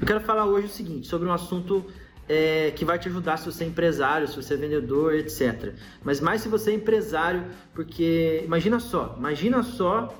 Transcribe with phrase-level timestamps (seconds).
[0.00, 1.84] Eu quero falar hoje o seguinte, sobre um assunto
[2.28, 5.72] é, que vai te ajudar se você é empresário, se você é vendedor, etc.
[6.04, 10.14] Mas mais se você é empresário, porque imagina só, imagina só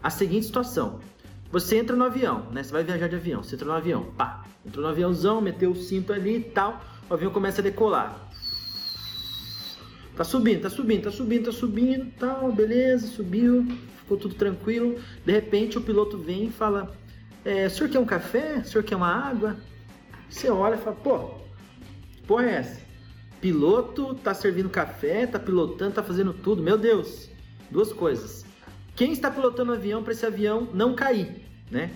[0.00, 1.00] a seguinte situação.
[1.50, 2.62] Você entra no avião, né?
[2.62, 5.76] Você vai viajar de avião, você entra no avião, pá, entrou no aviãozão, meteu o
[5.76, 6.80] cinto ali e tal,
[7.10, 8.28] o avião começa a decolar.
[10.14, 13.66] Tá subindo, tá subindo, tá subindo, tá subindo, tal, beleza, subiu,
[13.98, 14.96] ficou tudo tranquilo.
[15.24, 16.92] De repente o piloto vem e fala:
[17.48, 18.58] é, o senhor quer um café?
[18.58, 19.56] O senhor quer uma água?
[20.28, 21.30] Você olha e fala, pô,
[22.26, 22.80] porra é essa?
[23.40, 26.62] Piloto tá servindo café, tá pilotando, tá fazendo tudo.
[26.62, 27.30] Meu Deus,
[27.70, 28.44] duas coisas.
[28.94, 31.90] Quem está pilotando o avião para esse avião não cair, né?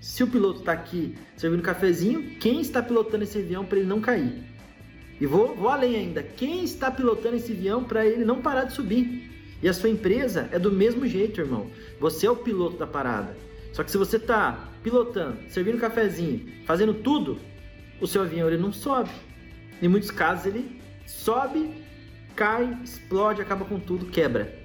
[0.00, 4.00] Se o piloto está aqui servindo cafezinho, quem está pilotando esse avião para ele não
[4.00, 4.42] cair?
[5.20, 6.22] E vou, vou além ainda.
[6.22, 9.30] Quem está pilotando esse avião para ele não parar de subir?
[9.62, 11.70] E a sua empresa é do mesmo jeito, irmão.
[12.00, 13.36] Você é o piloto da parada.
[13.74, 17.40] Só que se você está pilotando, servindo cafezinho, fazendo tudo,
[18.00, 19.10] o seu avião ele não sobe.
[19.82, 21.72] Em muitos casos ele sobe,
[22.36, 24.56] cai, explode, acaba com tudo, quebra.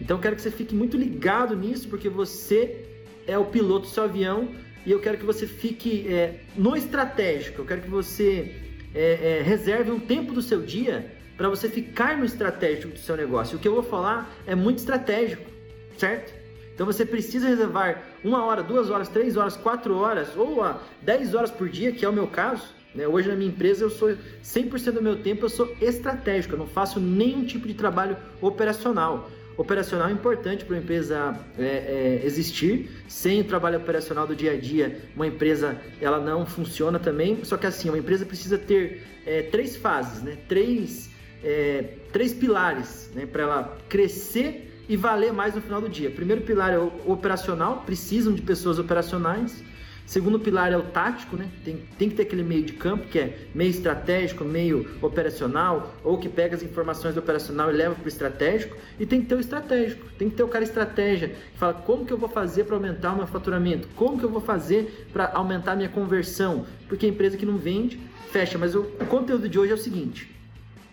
[0.00, 3.92] Então eu quero que você fique muito ligado nisso, porque você é o piloto do
[3.92, 4.48] seu avião
[4.84, 7.62] e eu quero que você fique é, no estratégico.
[7.62, 8.56] Eu quero que você
[8.92, 13.16] é, é, reserve um tempo do seu dia para você ficar no estratégico do seu
[13.16, 13.56] negócio.
[13.56, 15.48] O que eu vou falar é muito estratégico,
[15.96, 16.39] certo?
[16.80, 21.34] Então você precisa reservar uma hora, duas horas, três horas, quatro horas ou a dez
[21.34, 22.74] horas por dia, que é o meu caso.
[22.94, 23.06] Né?
[23.06, 26.66] Hoje na minha empresa eu sou 100% do meu tempo eu sou estratégico, eu não
[26.66, 29.30] faço nenhum tipo de trabalho operacional.
[29.58, 32.88] Operacional é importante para uma empresa é, é, existir.
[33.06, 37.44] Sem o trabalho operacional do dia a dia, uma empresa ela não funciona também.
[37.44, 40.38] Só que assim, uma empresa precisa ter é, três fases, né?
[40.48, 41.10] três,
[41.44, 43.26] é, três pilares né?
[43.26, 46.10] para ela crescer e valer mais no final do dia.
[46.10, 49.62] Primeiro pilar é o operacional, precisam de pessoas operacionais.
[50.04, 51.48] Segundo pilar é o tático, né?
[51.64, 56.18] Tem, tem que ter aquele meio de campo que é meio estratégico, meio operacional, ou
[56.18, 58.76] que pega as informações do operacional e leva para o estratégico.
[58.98, 62.04] E tem que ter o estratégico, tem que ter o cara estratégia, que fala como
[62.04, 65.30] que eu vou fazer para aumentar o meu faturamento, como que eu vou fazer para
[65.32, 68.00] aumentar a minha conversão, porque a empresa que não vende,
[68.32, 68.58] fecha.
[68.58, 70.28] Mas o, o conteúdo de hoje é o seguinte: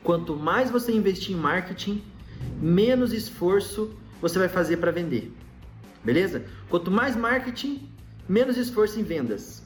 [0.03, 2.03] quanto mais você investir em marketing,
[2.61, 5.31] menos esforço você vai fazer para vender.
[6.03, 6.43] Beleza?
[6.69, 7.89] Quanto mais marketing,
[8.27, 9.63] menos esforço em vendas.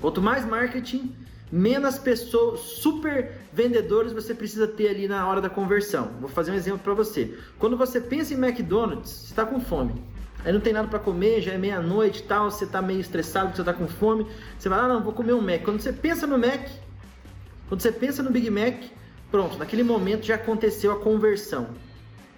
[0.00, 1.14] Quanto mais marketing,
[1.50, 6.12] menos pessoas, super vendedores você precisa ter ali na hora da conversão.
[6.20, 7.36] Vou fazer um exemplo para você.
[7.58, 10.02] Quando você pensa em McDonald's, você está com fome.
[10.44, 13.54] Aí não tem nada para comer, já é meia-noite e tal, você está meio estressado,
[13.54, 14.26] você está com fome.
[14.58, 15.62] Você vai lá, ah, não, vou comer um Mac.
[15.62, 16.68] Quando você pensa no Mac,
[17.68, 18.82] quando você pensa no Big Mac,
[19.30, 21.68] pronto, naquele momento já aconteceu a conversão.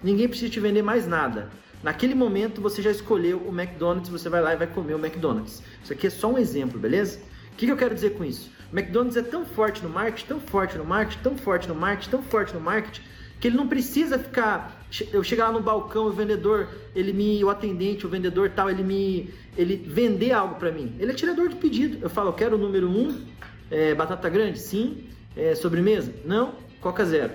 [0.05, 1.49] Ninguém precisa te vender mais nada.
[1.81, 5.63] Naquele momento você já escolheu o McDonald's, você vai lá e vai comer o McDonald's.
[5.83, 7.17] Isso aqui é só um exemplo, beleza?
[7.51, 8.51] O que, que eu quero dizer com isso?
[8.71, 12.09] O McDonald's é tão forte no marketing, tão forte no marketing, tão forte no marketing,
[12.11, 13.01] tão forte no marketing,
[13.39, 14.85] que ele não precisa ficar.
[15.11, 17.43] Eu chegar lá no balcão, o vendedor, ele me.
[17.43, 19.33] O atendente, o vendedor tal, ele me.
[19.57, 20.95] Ele vender algo para mim.
[20.99, 21.97] Ele é tirador de pedido.
[21.99, 23.25] Eu falo, eu quero o número 1, um,
[23.71, 24.59] é, batata grande?
[24.59, 25.05] Sim.
[25.35, 26.13] É, sobremesa?
[26.23, 26.53] Não.
[26.79, 27.33] Coca zero.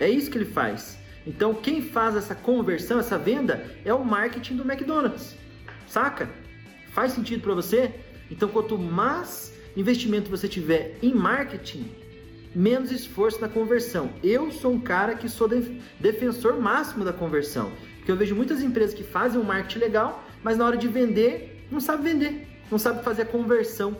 [0.00, 1.04] É isso que ele faz.
[1.26, 5.34] Então, quem faz essa conversão, essa venda, é o marketing do McDonald's.
[5.88, 6.30] Saca?
[6.92, 7.92] Faz sentido para você?
[8.30, 11.90] Então, quanto mais investimento você tiver em marketing,
[12.54, 14.10] menos esforço na conversão.
[14.22, 15.46] Eu sou um cara que sou
[16.00, 20.56] defensor máximo da conversão, porque eu vejo muitas empresas que fazem um marketing legal, mas
[20.56, 23.96] na hora de vender, não sabe vender, não sabe fazer a conversão.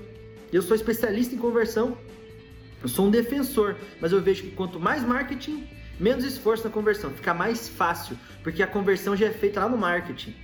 [0.50, 1.98] Eu sou especialista em conversão,
[2.82, 5.68] eu sou um defensor, mas eu vejo que quanto mais marketing,
[5.98, 9.76] menos esforço na conversão, fica mais fácil, porque a conversão já é feita lá no
[9.76, 10.34] marketing.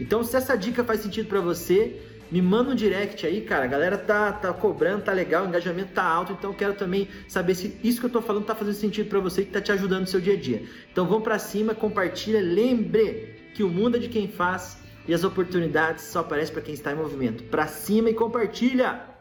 [0.00, 2.00] Então, se essa dica faz sentido para você,
[2.30, 3.64] me manda um direct aí, cara.
[3.64, 7.08] A galera tá, tá cobrando, tá legal, o engajamento tá alto, então eu quero também
[7.28, 9.60] saber se isso que eu tô falando tá fazendo sentido para você e que tá
[9.60, 10.64] te ajudando no seu dia a dia.
[10.90, 15.22] Então vamos para cima, compartilha, lembre que o mundo é de quem faz e as
[15.22, 17.44] oportunidades só aparecem para quem está em movimento.
[17.44, 19.13] Para cima e compartilha.